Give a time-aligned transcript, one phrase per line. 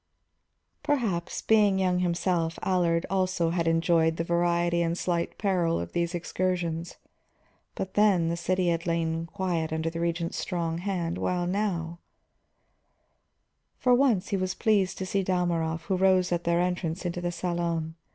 [0.81, 6.15] Perhaps, being young himself, Allard also had enjoyed the variety and slight peril of these
[6.15, 6.95] excursions.
[7.75, 11.99] But then the city had lain quiet under the Regent's strong hand, while now
[13.77, 17.31] For once he was pleased to see Dalmorov, who rose at their entrance into the
[17.31, 17.93] salon.